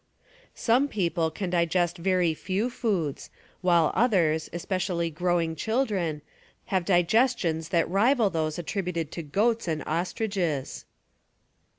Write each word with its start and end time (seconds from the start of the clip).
Some 0.55 0.87
people 0.87 1.29
can 1.29 1.51
digest 1.51 1.99
very 1.99 2.33
few 2.33 2.71
foods, 2.71 3.29
while 3.61 3.91
others, 3.93 4.49
especially 4.51 5.11
growing 5.11 5.55
children, 5.55 6.23
have 6.73 6.85
digestions 6.85 7.69
that 7.69 7.87
rival 7.87 8.31
those 8.31 8.57
attributed 8.57 9.11
to 9.11 9.21
goats 9.21 9.67
and 9.67 9.83
ostriches. 9.85 10.85